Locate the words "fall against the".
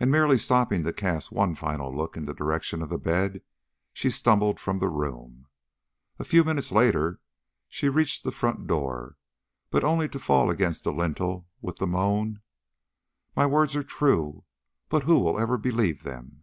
10.18-10.94